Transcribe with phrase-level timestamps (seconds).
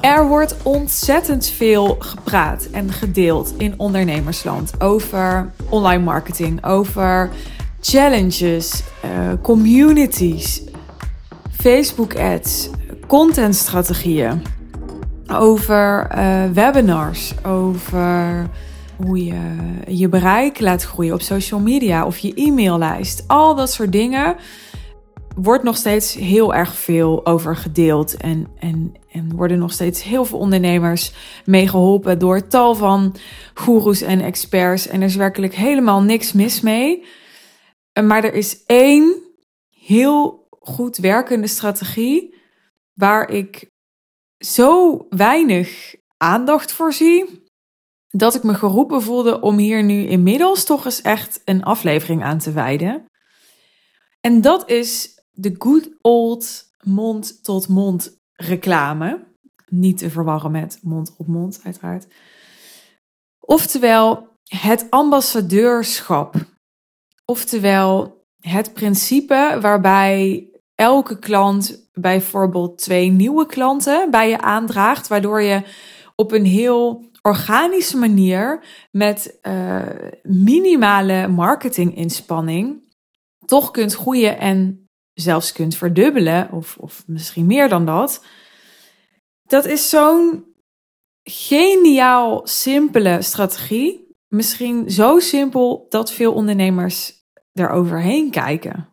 [0.00, 7.30] Er wordt ontzettend veel gepraat en gedeeld in ondernemersland over online marketing, over
[7.80, 9.10] challenges, uh,
[9.42, 10.62] communities,
[11.50, 12.70] Facebook ads,
[13.06, 14.42] contentstrategieën,
[15.32, 18.48] over uh, webinars, over
[18.96, 19.40] hoe je
[19.86, 23.24] je bereik laat groeien op social media of je e-maillijst.
[23.26, 24.36] Al dat soort dingen
[25.36, 28.16] wordt nog steeds heel erg veel over gedeeld.
[28.16, 31.12] En, en, en worden nog steeds heel veel ondernemers
[31.44, 33.16] meegeholpen door tal van
[33.54, 34.86] goeroes en experts.
[34.86, 37.04] En er is werkelijk helemaal niks mis mee.
[38.04, 39.14] Maar er is één
[39.70, 42.34] heel goed werkende strategie
[42.94, 43.70] waar ik
[44.38, 47.44] zo weinig aandacht voor zie.
[48.08, 52.38] Dat ik me geroepen voelde om hier nu inmiddels toch eens echt een aflevering aan
[52.38, 53.04] te wijden.
[54.20, 59.24] En dat is de good old mond-tot-mond reclame.
[59.68, 62.06] Niet te verwarren met mond-op-mond, uiteraard.
[63.40, 66.34] Oftewel het ambassadeurschap.
[67.24, 75.62] Oftewel het principe waarbij elke klant bijvoorbeeld twee nieuwe klanten bij je aandraagt, waardoor je
[76.14, 79.82] op een heel organische manier met uh,
[80.22, 82.84] minimale marketinginspanning
[83.46, 84.85] toch kunt groeien en
[85.16, 88.24] zelfs kunt verdubbelen, of, of misschien meer dan dat.
[89.42, 90.44] Dat is zo'n
[91.22, 94.14] geniaal simpele strategie.
[94.28, 97.12] Misschien zo simpel dat veel ondernemers
[97.52, 98.88] eroverheen kijken.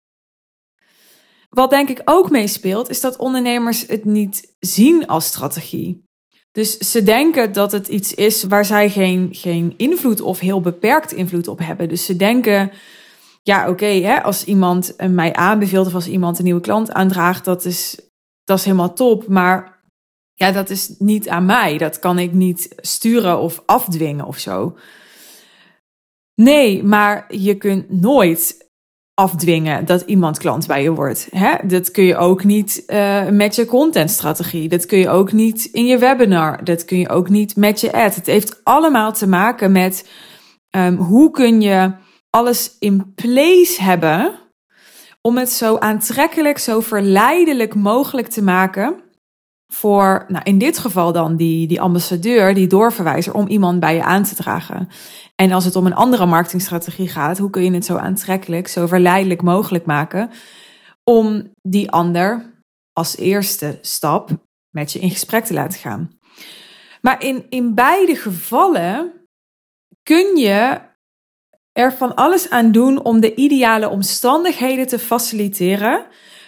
[1.49, 6.03] Wat denk ik ook meespeelt, is dat ondernemers het niet zien als strategie.
[6.51, 11.11] Dus ze denken dat het iets is waar zij geen, geen invloed of heel beperkt
[11.11, 11.89] invloed op hebben.
[11.89, 12.71] Dus ze denken
[13.43, 17.99] ja, oké, als iemand mij aanbeveelt of als iemand een nieuwe klant aandraagt, dat is,
[18.43, 19.27] dat is helemaal top.
[19.27, 19.81] Maar
[20.33, 21.77] ja, dat is niet aan mij.
[21.77, 24.77] Dat kan ik niet sturen of afdwingen of zo.
[26.35, 28.71] Nee, maar je kunt nooit
[29.13, 31.27] afdwingen dat iemand klant bij je wordt.
[31.31, 31.55] Hè?
[31.63, 34.69] Dat kun je ook niet uh, met je contentstrategie.
[34.69, 36.63] Dat kun je ook niet in je webinar.
[36.63, 38.15] Dat kun je ook niet met je ad.
[38.15, 40.09] Het heeft allemaal te maken met
[40.75, 41.91] um, hoe kun je
[42.35, 44.39] alles in place hebben
[45.21, 49.01] om het zo aantrekkelijk, zo verleidelijk mogelijk te maken
[49.73, 54.03] voor, nou in dit geval dan die, die ambassadeur, die doorverwijzer, om iemand bij je
[54.03, 54.87] aan te dragen.
[55.35, 58.87] En als het om een andere marketingstrategie gaat, hoe kun je het zo aantrekkelijk, zo
[58.87, 60.29] verleidelijk mogelijk maken
[61.03, 62.53] om die ander
[62.93, 64.29] als eerste stap
[64.69, 66.19] met je in gesprek te laten gaan.
[67.01, 69.11] Maar in, in beide gevallen
[70.03, 70.91] kun je
[71.73, 76.05] er van alles aan doen om de ideale omstandigheden te faciliteren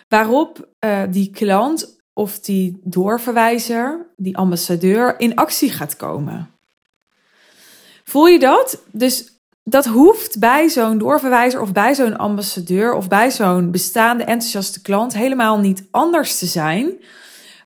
[0.08, 6.50] waarop uh, die klant of die doorverwijzer, die ambassadeur, in actie gaat komen.
[8.03, 8.84] Voel je dat?
[8.91, 14.81] Dus dat hoeft bij zo'n doorverwijzer of bij zo'n ambassadeur of bij zo'n bestaande enthousiaste
[14.81, 16.94] klant helemaal niet anders te zijn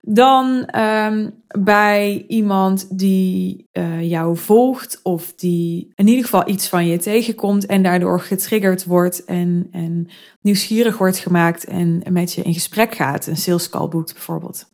[0.02, 6.88] dan um, bij iemand die uh, jou volgt of die in ieder geval iets van
[6.88, 10.10] je tegenkomt en daardoor getriggerd wordt en, en
[10.42, 14.70] nieuwsgierig wordt gemaakt en met je in gesprek gaat, een sales call boekt bijvoorbeeld.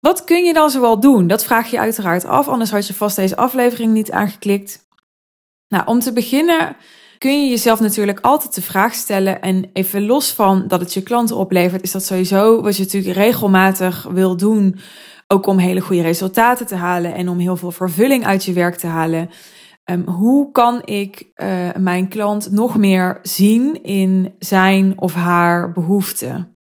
[0.00, 1.26] Wat kun je dan zoal doen?
[1.26, 4.88] Dat vraag je uiteraard af, anders had je vast deze aflevering niet aangeklikt.
[5.68, 6.76] Nou, om te beginnen
[7.24, 9.40] kun je jezelf natuurlijk altijd de vraag stellen.
[9.40, 13.16] En even los van dat het je klanten oplevert, is dat sowieso wat je natuurlijk
[13.16, 14.78] regelmatig wil doen.
[15.26, 18.76] Ook om hele goede resultaten te halen en om heel veel vervulling uit je werk
[18.76, 19.30] te halen.
[19.90, 21.32] Um, hoe kan ik
[21.78, 26.56] mijn klant nog meer zien in zijn of haar behoeften?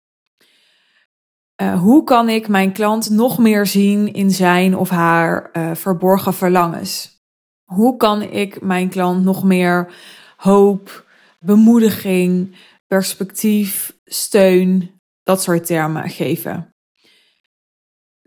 [1.78, 7.20] Hoe kan ik mijn klant nog meer zien in zijn of haar verborgen verlangens?
[7.64, 9.92] Hoe kan ik mijn klant nog meer
[10.42, 11.10] hoop,
[11.40, 16.74] bemoediging, perspectief, steun, dat soort termen geven.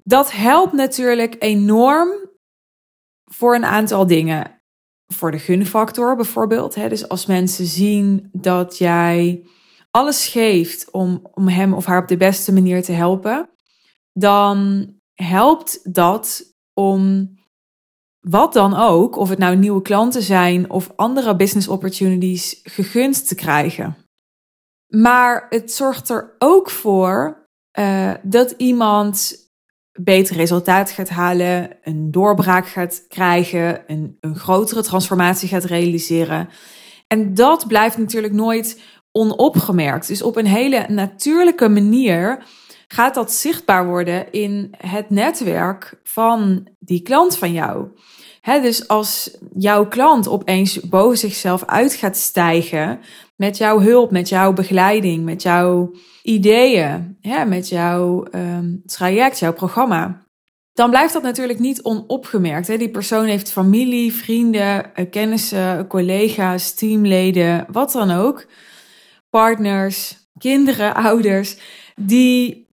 [0.03, 2.09] Dat helpt natuurlijk enorm
[3.23, 4.61] voor een aantal dingen.
[5.05, 6.75] Voor de gunfactor bijvoorbeeld.
[6.75, 6.89] Hè?
[6.89, 9.45] Dus als mensen zien dat jij
[9.91, 13.49] alles geeft om, om hem of haar op de beste manier te helpen,
[14.13, 17.29] dan helpt dat om
[18.29, 23.35] wat dan ook, of het nou nieuwe klanten zijn of andere business opportunities, gegund te
[23.35, 23.95] krijgen.
[24.87, 27.47] Maar het zorgt er ook voor
[27.79, 29.35] uh, dat iemand
[29.99, 36.49] beter resultaat gaat halen, een doorbraak gaat krijgen, een, een grotere transformatie gaat realiseren.
[37.07, 38.81] En dat blijft natuurlijk nooit
[39.11, 40.07] onopgemerkt.
[40.07, 42.43] Dus op een hele natuurlijke manier
[42.87, 47.87] gaat dat zichtbaar worden in het netwerk van die klant van jou.
[48.45, 52.99] Dus als jouw klant opeens boven zichzelf uit gaat stijgen
[53.35, 55.93] met jouw hulp, met jouw begeleiding, met jouw
[56.23, 60.25] ideeën, met jouw um, traject, jouw programma,
[60.73, 62.79] dan blijft dat natuurlijk niet onopgemerkt.
[62.79, 68.45] Die persoon heeft familie, vrienden, eh, kennissen, collega's, teamleden, wat dan ook,
[69.29, 71.57] partners, kinderen, ouders,
[71.95, 72.64] die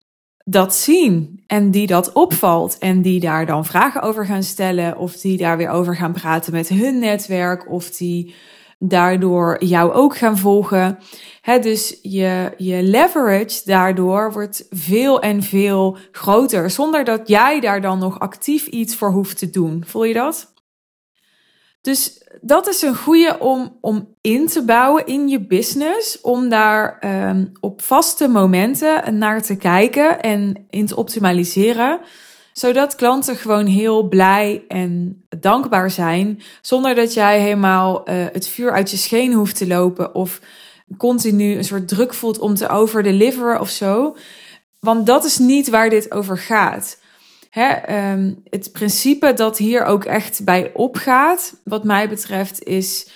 [0.44, 5.16] dat zien en die dat opvalt en die daar dan vragen over gaan stellen of
[5.16, 8.34] die daar weer over gaan praten met hun netwerk of die
[8.78, 10.98] daardoor jou ook gaan volgen.
[11.40, 17.80] He, dus je, je leverage daardoor wordt veel en veel groter zonder dat jij daar
[17.80, 19.84] dan nog actief iets voor hoeft te doen.
[19.86, 20.51] Voel je dat?
[21.82, 26.20] Dus dat is een goede om, om in te bouwen in je business.
[26.20, 26.98] Om daar
[27.28, 32.00] um, op vaste momenten naar te kijken en in te optimaliseren.
[32.52, 36.42] Zodat klanten gewoon heel blij en dankbaar zijn.
[36.60, 40.14] Zonder dat jij helemaal uh, het vuur uit je scheen hoeft te lopen.
[40.14, 40.40] Of
[40.96, 44.16] continu een soort druk voelt om te overdeliveren of zo.
[44.80, 46.98] Want dat is niet waar dit over gaat.
[47.52, 53.10] Hè, um, het principe dat hier ook echt bij opgaat, wat mij betreft, is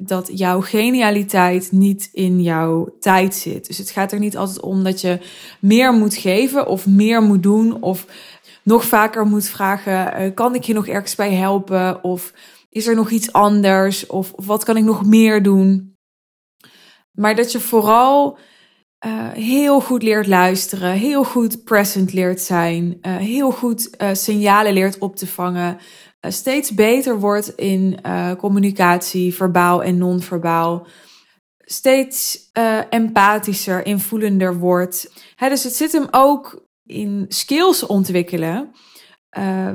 [0.00, 3.66] dat jouw genialiteit niet in jouw tijd zit.
[3.66, 5.18] Dus het gaat er niet altijd om dat je
[5.60, 8.06] meer moet geven of meer moet doen of
[8.62, 12.04] nog vaker moet vragen: uh, kan ik je nog ergens bij helpen?
[12.04, 12.32] Of
[12.68, 14.06] is er nog iets anders?
[14.06, 15.96] Of wat kan ik nog meer doen?
[17.10, 18.38] Maar dat je vooral
[19.06, 24.72] uh, heel goed leert luisteren, heel goed present leert zijn, uh, heel goed uh, signalen
[24.72, 25.78] leert op te vangen,
[26.20, 28.00] steeds beter wordt in
[28.38, 30.86] communicatie, verbaal en non-verbaal,
[31.58, 32.50] steeds
[32.90, 35.12] empathischer, invoelender wordt.
[35.34, 38.72] Hè, dus het zit hem ook in skills ontwikkelen,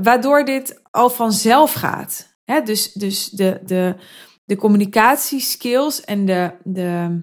[0.01, 2.38] waardoor dit al vanzelf gaat.
[2.44, 3.95] Hè, dus dus de, de,
[4.45, 7.22] de communicatieskills en de, de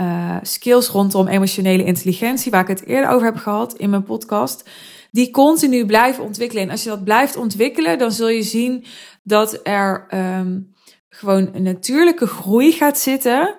[0.00, 4.70] uh, skills rondom emotionele intelligentie, waar ik het eerder over heb gehad in mijn podcast,
[5.10, 6.62] die continu blijven ontwikkelen.
[6.62, 8.84] En als je dat blijft ontwikkelen, dan zul je zien
[9.22, 10.06] dat er
[10.38, 10.74] um,
[11.08, 13.56] gewoon een natuurlijke groei gaat zitten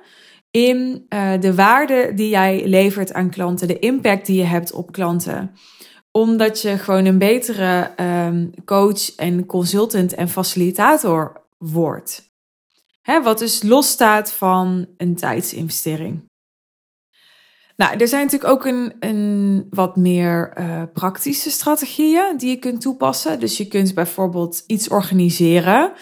[0.51, 4.91] in uh, de waarde die jij levert aan klanten, de impact die je hebt op
[4.91, 5.55] klanten
[6.15, 7.91] omdat je gewoon een betere
[8.27, 12.34] um, coach en consultant en facilitator wordt.
[13.05, 16.23] Hè, wat dus losstaat van een tijdsinvestering.
[17.75, 22.81] Nou, er zijn natuurlijk ook een, een wat meer uh, praktische strategieën die je kunt
[22.81, 23.39] toepassen.
[23.39, 25.93] Dus je kunt bijvoorbeeld iets organiseren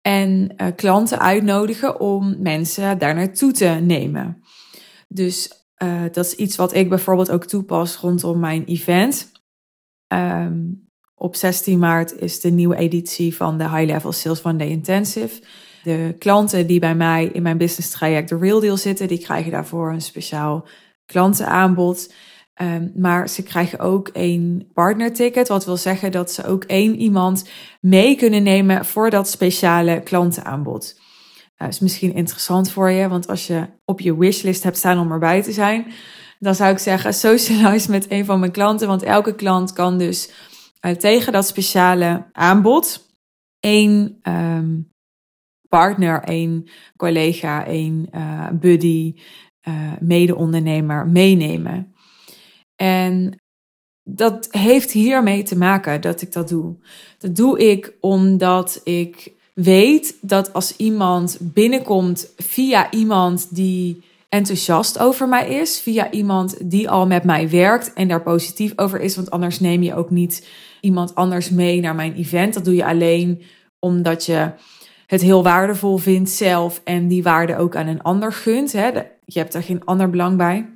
[0.00, 4.42] en uh, klanten uitnodigen om mensen daar naartoe te nemen.
[5.08, 9.32] Dus uh, dat is iets wat ik bijvoorbeeld ook toepas rondom mijn event.
[10.08, 14.68] Um, op 16 maart is de nieuwe editie van de High Level Sales One Day
[14.68, 15.42] Intensive.
[15.84, 19.50] De klanten die bij mij in mijn business traject de Real Deal zitten, die krijgen
[19.50, 20.66] daarvoor een speciaal
[21.06, 22.12] klantenaanbod.
[22.62, 27.48] Um, maar ze krijgen ook een partnerticket, wat wil zeggen dat ze ook één iemand
[27.80, 31.00] mee kunnen nemen voor dat speciale klantenaanbod.
[31.56, 35.12] Dat is misschien interessant voor je, want als je op je wishlist hebt staan om
[35.12, 35.86] erbij te zijn,
[36.38, 40.30] dan zou ik zeggen socialize met een van mijn klanten, want elke klant kan dus
[40.86, 43.12] uh, tegen dat speciale aanbod
[43.60, 44.92] één um,
[45.74, 49.14] partner, één collega, één uh, buddy,
[49.68, 51.94] uh, mede-ondernemer meenemen.
[52.76, 53.42] En
[54.02, 56.76] dat heeft hiermee te maken dat ik dat doe.
[57.18, 65.28] Dat doe ik omdat ik weet dat als iemand binnenkomt via iemand die enthousiast over
[65.28, 69.30] mij is, via iemand die al met mij werkt en daar positief over is, want
[69.30, 70.48] anders neem je ook niet
[70.80, 72.54] iemand anders mee naar mijn event.
[72.54, 73.42] Dat doe je alleen
[73.78, 74.50] omdat je
[75.06, 78.72] het heel waardevol vindt zelf en die waarde ook aan een ander gunt.
[78.72, 78.88] Hè.
[79.24, 80.74] Je hebt er geen ander belang bij.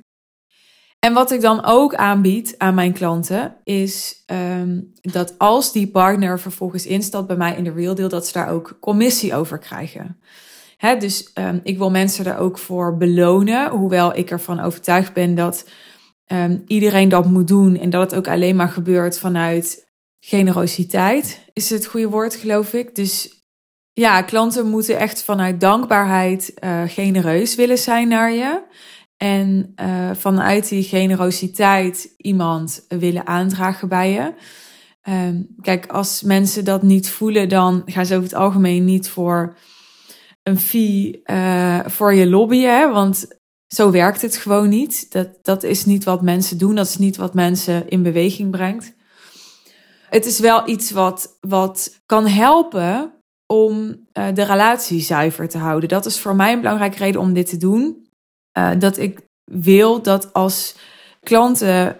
[0.99, 4.23] En wat ik dan ook aanbied aan mijn klanten is
[4.59, 8.33] um, dat als die partner vervolgens instapt bij mij in de real deal, dat ze
[8.33, 10.19] daar ook commissie over krijgen.
[10.77, 15.35] Hè, dus um, ik wil mensen er ook voor belonen, hoewel ik ervan overtuigd ben
[15.35, 15.69] dat
[16.31, 19.87] um, iedereen dat moet doen en dat het ook alleen maar gebeurt vanuit
[20.19, 22.95] generositeit, is het goede woord, geloof ik.
[22.95, 23.38] Dus
[23.99, 28.61] ja, klanten moeten echt vanuit dankbaarheid uh, genereus willen zijn naar je.
[29.17, 34.33] En uh, vanuit die generositeit iemand willen aandragen bij je.
[35.09, 39.57] Um, kijk, als mensen dat niet voelen, dan gaan ze over het algemeen niet voor
[40.43, 42.91] een fee uh, voor je lobbyen.
[42.91, 43.27] Want
[43.67, 45.11] Zo werkt het gewoon niet.
[45.11, 46.75] Dat, dat is niet wat mensen doen.
[46.75, 48.95] Dat is niet wat mensen in beweging brengt.
[50.09, 53.18] Het is wel iets wat, wat kan helpen
[53.53, 55.89] om uh, de relatie zuiver te houden.
[55.89, 58.07] Dat is voor mij een belangrijke reden om dit te doen.
[58.57, 60.75] Uh, dat ik wil dat als
[61.23, 61.97] klanten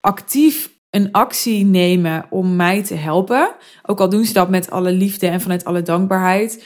[0.00, 4.92] actief een actie nemen om mij te helpen, ook al doen ze dat met alle
[4.92, 6.64] liefde en vanuit alle dankbaarheid,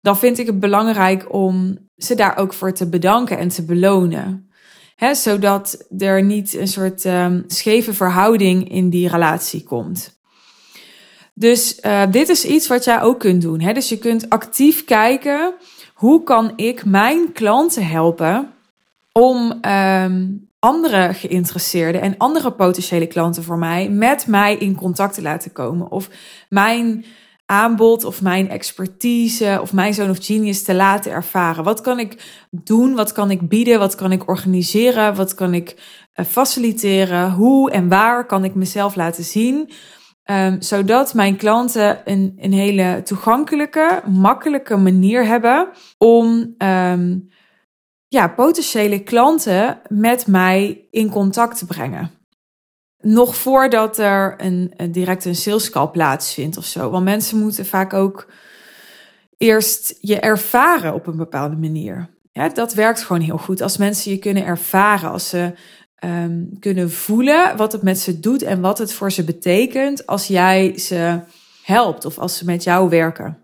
[0.00, 4.50] dan vind ik het belangrijk om ze daar ook voor te bedanken en te belonen.
[5.12, 10.17] Zodat er niet een soort um, scheve verhouding in die relatie komt.
[11.38, 13.60] Dus uh, dit is iets wat jij ook kunt doen.
[13.60, 13.72] Hè?
[13.72, 15.54] Dus je kunt actief kijken,
[15.94, 18.52] hoe kan ik mijn klanten helpen
[19.12, 25.22] om um, andere geïnteresseerden en andere potentiële klanten voor mij met mij in contact te
[25.22, 25.90] laten komen.
[25.90, 26.08] Of
[26.48, 27.04] mijn
[27.46, 31.64] aanbod of mijn expertise of mijn zoon of genius te laten ervaren.
[31.64, 32.94] Wat kan ik doen?
[32.94, 33.78] Wat kan ik bieden?
[33.78, 35.14] Wat kan ik organiseren?
[35.14, 35.76] Wat kan ik
[36.16, 37.32] uh, faciliteren?
[37.32, 39.70] Hoe en waar kan ik mezelf laten zien?
[40.30, 45.68] Um, zodat mijn klanten een, een hele toegankelijke, makkelijke manier hebben
[45.98, 47.28] om um,
[48.08, 52.10] ja, potentiële klanten met mij in contact te brengen.
[52.98, 56.90] Nog voordat er een, een direct een sales call plaatsvindt of zo.
[56.90, 58.30] Want mensen moeten vaak ook
[59.36, 62.08] eerst je ervaren op een bepaalde manier.
[62.32, 63.60] Ja, dat werkt gewoon heel goed.
[63.60, 65.52] Als mensen je kunnen ervaren, als ze
[66.04, 70.26] um, kunnen voelen wat het met ze doet en wat het voor ze betekent als
[70.26, 71.20] jij ze
[71.62, 73.38] helpt of als ze met jou werken.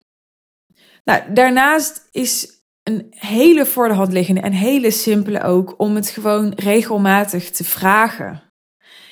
[1.04, 2.48] Nou, daarnaast is
[2.82, 7.64] een hele voor de hand liggende en hele simpele ook om het gewoon regelmatig te
[7.64, 8.42] vragen.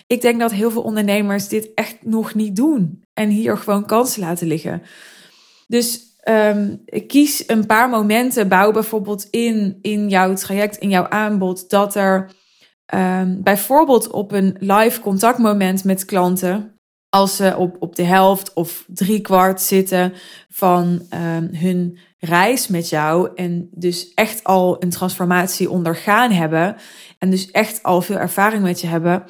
[0.07, 4.21] Ik denk dat heel veel ondernemers dit echt nog niet doen en hier gewoon kansen
[4.21, 4.83] laten liggen.
[5.67, 11.71] Dus um, kies een paar momenten, bouw bijvoorbeeld in, in jouw traject, in jouw aanbod,
[11.71, 12.31] dat er
[12.95, 18.85] um, bijvoorbeeld op een live contactmoment met klanten, als ze op, op de helft of
[18.87, 20.13] drie kwart zitten
[20.49, 26.77] van um, hun reis met jou en dus echt al een transformatie ondergaan hebben
[27.19, 29.25] en dus echt al veel ervaring met je hebben,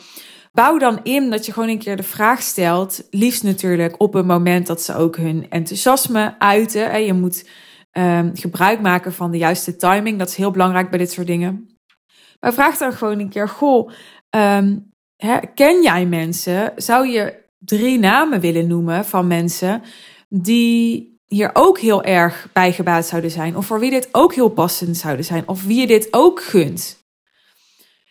[0.53, 4.27] bouw dan in dat je gewoon een keer de vraag stelt, liefst natuurlijk op een
[4.27, 6.91] moment dat ze ook hun enthousiasme uiten.
[6.91, 7.49] En je moet
[7.93, 11.72] um, gebruik maken van de juiste timing, dat is heel belangrijk bij dit soort dingen.
[12.43, 13.91] Maar vraag dan gewoon een keer: Goh,
[14.31, 16.73] um, hè, ken jij mensen?
[16.77, 19.83] Zou je drie namen willen noemen van mensen
[20.29, 23.57] die hier ook heel erg bij gebaat zouden zijn?
[23.57, 25.49] Of voor wie dit ook heel passend zouden zijn?
[25.49, 27.01] Of wie je dit ook gunt?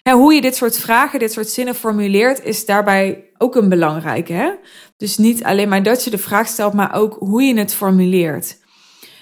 [0.03, 4.33] Hoe je dit soort vragen, dit soort zinnen formuleert, is daarbij ook een belangrijke.
[4.33, 4.51] Hè?
[4.97, 8.59] Dus niet alleen maar dat je de vraag stelt, maar ook hoe je het formuleert.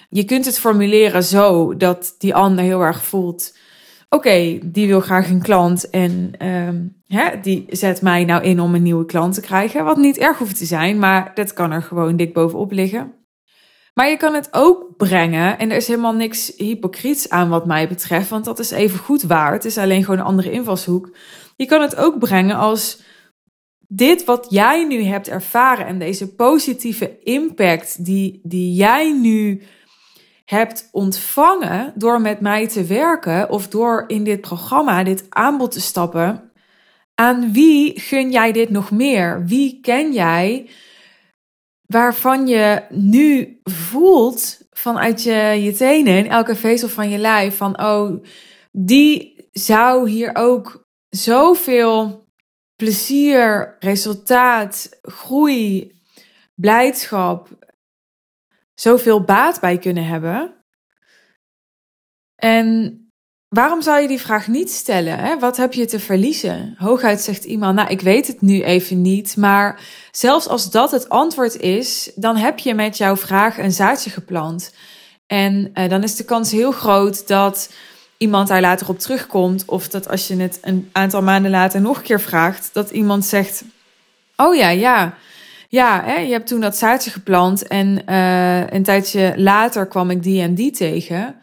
[0.10, 3.58] Je kunt het formuleren zo dat die ander heel erg voelt
[4.10, 8.76] oké, die wil graag een klant en um, hè, die zet mij nou in om
[8.76, 9.86] een nieuwe klant te krijgen.
[9.86, 13.14] Wat niet erg hoeft te zijn, maar dat kan er gewoon dik bovenop liggen.
[13.94, 17.88] Maar je kan het ook brengen, en er is helemaal niks hypocriets aan wat mij
[17.88, 19.52] betreft, want dat is even goed waar.
[19.52, 21.16] Het is alleen gewoon een andere invalshoek.
[21.56, 23.02] Je kan het ook brengen als
[23.88, 29.62] dit wat jij nu hebt ervaren en deze positieve impact die, die jij nu
[30.50, 35.82] hebt ontvangen door met mij te werken of door in dit programma, dit aanbod te
[35.82, 36.52] stappen,
[37.16, 39.46] aan wie gun jij dit nog meer?
[39.46, 40.70] Wie ken jij
[41.86, 48.24] waarvan je nu voelt vanuit je, je tenen, elke vezel van je lijf, van oh,
[48.72, 52.28] die zou hier ook zoveel
[52.76, 55.92] plezier, resultaat, groei,
[56.56, 57.50] blijdschap,
[58.80, 60.54] zoveel baat bij kunnen hebben.
[62.36, 62.98] En
[63.48, 65.20] waarom zou je die vraag niet stellen?
[65.20, 65.40] Hè?
[65.40, 66.76] Wat heb je te verliezen?
[66.78, 69.82] Hooguit zegt iemand, nou ik weet het nu even niet, maar
[70.12, 74.74] zelfs als dat het antwoord is, dan heb je met jouw vraag een zaadje geplant.
[75.28, 77.74] En uh, dan is de kans heel groot dat
[78.18, 81.98] iemand daar later op terugkomt, of dat als je het een aantal maanden later nog
[81.98, 83.64] een keer vraagt, dat iemand zegt:
[84.36, 85.18] Oh ja, ja,
[85.72, 90.24] ja, hè, je hebt toen dat zaadje geplant en uh, een tijdje later kwam ik
[90.24, 91.42] die en die tegen.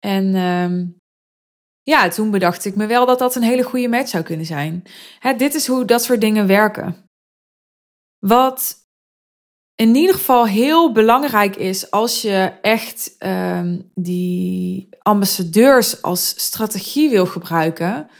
[0.00, 0.88] En uh,
[1.82, 4.82] ja, toen bedacht ik me wel dat dat een hele goede match zou kunnen zijn.
[5.18, 7.10] Hè, dit is hoe dat soort dingen werken.
[8.18, 8.76] Wat
[9.74, 17.26] in ieder geval heel belangrijk is als je echt uh, die ambassadeurs als strategie wil
[17.26, 18.10] gebruiken,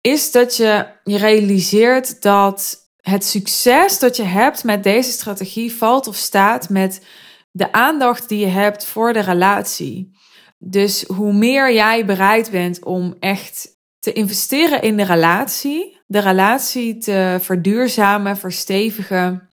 [0.00, 6.06] is dat je je realiseert dat het succes dat je hebt met deze strategie valt
[6.06, 7.06] of staat met
[7.50, 10.16] de aandacht die je hebt voor de relatie.
[10.58, 13.68] Dus hoe meer jij bereid bent om echt
[13.98, 19.48] te investeren in de relatie, de relatie te verduurzamen, verstevigen,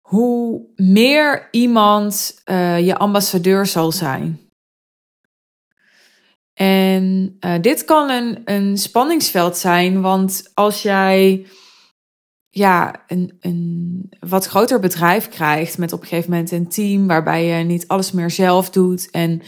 [0.00, 4.40] hoe meer iemand uh, je ambassadeur zal zijn.
[6.54, 11.46] En uh, dit kan een, een spanningsveld zijn, want als jij
[12.50, 17.44] ja, een, een wat groter bedrijf krijgt met op een gegeven moment een team waarbij
[17.44, 19.42] je niet alles meer zelf doet en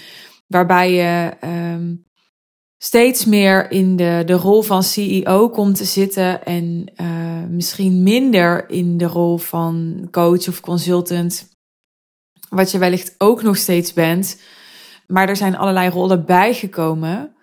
[0.46, 1.32] waarbij je
[1.74, 2.04] um,
[2.78, 8.70] steeds meer in de, de rol van CEO komt te zitten en uh, misschien minder
[8.70, 11.48] in de rol van coach of consultant,
[12.48, 14.40] wat je wellicht ook nog steeds bent,
[15.06, 17.34] maar er zijn allerlei rollen bijgekomen,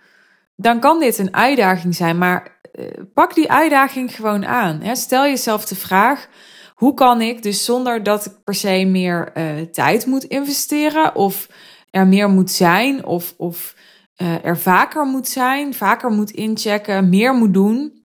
[0.62, 2.18] dan kan dit een uitdaging zijn.
[2.18, 4.82] Maar uh, pak die uitdaging gewoon aan.
[4.82, 4.96] Hè?
[4.96, 6.28] Stel jezelf de vraag.
[6.74, 11.50] Hoe kan ik dus zonder dat ik per se meer uh, tijd moet investeren of
[11.92, 13.76] er meer moet zijn of, of
[14.18, 18.06] uh, er vaker moet zijn, vaker moet inchecken, meer moet doen.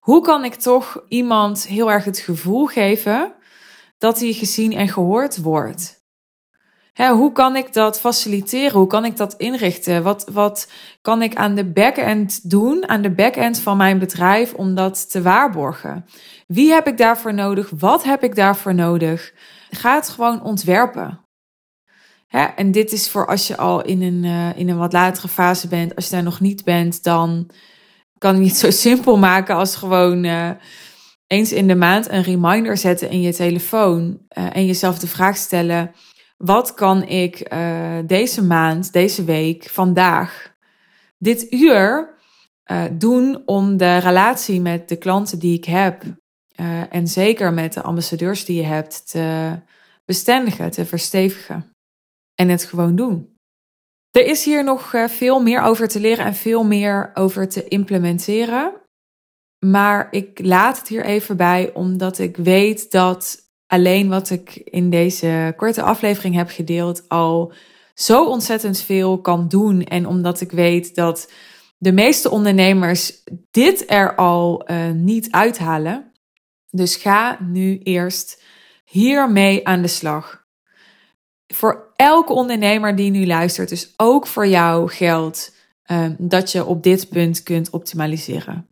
[0.00, 3.34] Hoe kan ik toch iemand heel erg het gevoel geven
[3.98, 5.95] dat hij gezien en gehoord wordt?
[6.96, 8.78] Hè, hoe kan ik dat faciliteren?
[8.78, 10.02] Hoe kan ik dat inrichten?
[10.02, 10.70] Wat, wat
[11.02, 15.22] kan ik aan de back-end doen, aan de back-end van mijn bedrijf, om dat te
[15.22, 16.06] waarborgen?
[16.46, 17.70] Wie heb ik daarvoor nodig?
[17.78, 19.32] Wat heb ik daarvoor nodig?
[19.70, 21.20] Ga het gewoon ontwerpen.
[22.26, 22.44] Hè?
[22.44, 25.68] En dit is voor als je al in een, uh, in een wat latere fase
[25.68, 25.94] bent.
[25.96, 27.50] Als je daar nog niet bent, dan
[28.18, 30.50] kan ik niet zo simpel maken als gewoon uh,
[31.26, 34.18] eens in de maand een reminder zetten in je telefoon.
[34.38, 35.94] Uh, en jezelf de vraag stellen:
[36.36, 37.50] wat kan ik
[38.06, 40.54] deze maand, deze week, vandaag,
[41.18, 42.14] dit uur
[42.92, 46.02] doen om de relatie met de klanten die ik heb.
[46.90, 49.58] en zeker met de ambassadeurs die je hebt te
[50.04, 51.70] bestendigen, te verstevigen
[52.34, 53.36] en het gewoon doen.
[54.10, 57.68] Er is hier nog eh, veel meer over te leren en veel meer over te
[57.68, 58.72] implementeren.
[59.66, 64.90] Maar ik laat het hier even bij, omdat ik weet dat alleen wat ik in
[64.90, 67.52] deze korte aflevering heb gedeeld al
[67.94, 69.84] zo ontzettend veel kan doen.
[69.84, 71.32] En omdat ik weet dat
[71.78, 76.12] de meeste ondernemers dit er al uh, niet uithalen.
[76.70, 78.42] Dus ga nu eerst
[78.84, 80.44] hiermee aan de slag.
[81.46, 85.54] Voor elke ondernemer die nu luistert, dus ook voor jou geldt
[85.90, 88.68] um, dat je op dit punt kunt optimaliseren.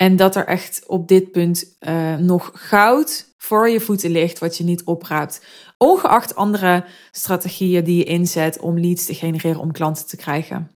[0.00, 4.56] En dat er echt op dit punt uh, nog goud voor je voeten ligt, wat
[4.56, 5.44] je niet opraapt.
[5.78, 10.70] Ongeacht andere strategieën die je inzet om leads te genereren om klanten te krijgen.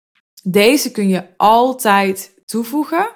[0.43, 3.11] Deze kun je altijd toevoegen.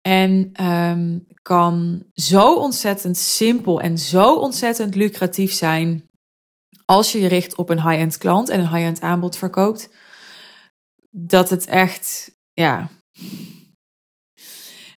[0.00, 6.08] En um, kan zo ontzettend simpel en zo ontzettend lucratief zijn
[6.84, 9.88] als je je richt op een high-end klant en een high-end aanbod verkoopt,
[11.10, 12.90] dat het echt, ja,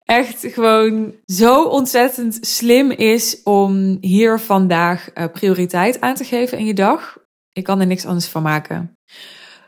[0.05, 6.67] echt gewoon zo ontzettend slim is om hier vandaag uh, prioriteit aan te geven in
[6.67, 7.19] je dag.
[7.53, 8.97] Ik kan er niks anders van maken.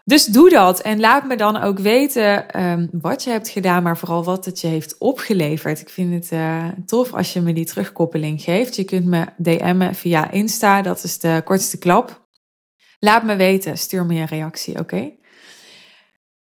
[0.05, 3.99] Dus doe dat en laat me dan ook weten um, wat je hebt gedaan, maar
[3.99, 5.81] vooral wat het je heeft opgeleverd.
[5.81, 8.77] Ik vind het uh, tof als je me die terugkoppeling geeft.
[8.77, 12.29] Je kunt me DM'en via Insta, dat is de kortste klap.
[12.99, 15.13] Laat me weten, stuur me een reactie, oké?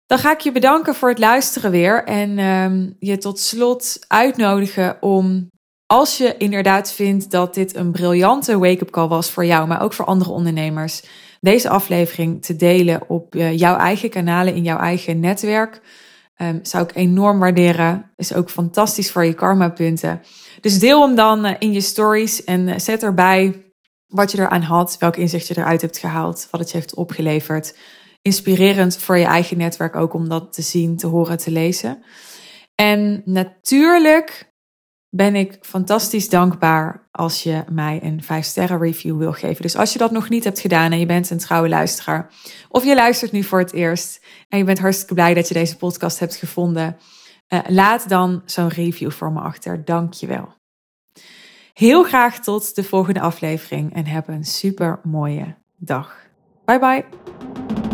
[0.09, 5.03] Dan ga ik je bedanken voor het luisteren weer en um, je tot slot uitnodigen
[5.03, 5.51] om,
[5.87, 9.93] als je inderdaad vindt dat dit een briljante wake-up call was voor jou, maar ook
[9.93, 11.03] voor andere ondernemers
[11.41, 15.81] deze aflevering te delen op uh, jouw eigen kanalen, in jouw eigen netwerk.
[16.37, 18.11] Um, zou ik enorm waarderen.
[18.17, 20.21] Is ook fantastisch voor je karma punten.
[20.61, 23.65] Dus deel hem dan uh, in je stories en uh, zet erbij
[24.07, 27.75] wat je eraan had, welk inzicht je eruit hebt gehaald, wat het je heeft opgeleverd.
[28.29, 32.03] Inspirerend voor je eigen netwerk ook om dat te zien, te horen, te lezen.
[32.75, 34.53] En natuurlijk
[35.09, 39.63] ben ik fantastisch dankbaar als je mij een 5 sterren review wil geven.
[39.63, 42.31] Dus als je dat nog niet hebt gedaan en je bent een trouwe luisteraar,
[42.69, 45.77] of je luistert nu voor het eerst en je bent hartstikke blij dat je deze
[45.77, 46.97] podcast hebt gevonden,
[47.49, 49.85] uh, laat dan zo'n review voor me achter.
[49.85, 50.55] Dank je wel.
[51.73, 56.17] Heel graag tot de volgende aflevering en heb een super mooie dag.
[56.65, 57.88] Bye bye.